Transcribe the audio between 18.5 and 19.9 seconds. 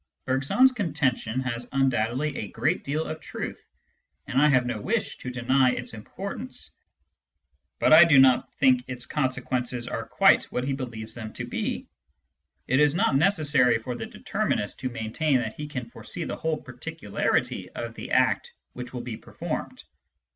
which will be performed.